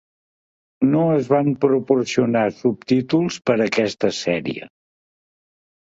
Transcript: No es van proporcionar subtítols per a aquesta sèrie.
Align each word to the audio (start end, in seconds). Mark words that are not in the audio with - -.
No 0.93 1.01
es 1.17 1.27
van 1.33 1.51
proporcionar 1.65 2.43
subtítols 2.63 3.39
per 3.51 3.59
a 3.59 3.63
aquesta 3.71 4.15
sèrie. 4.25 4.71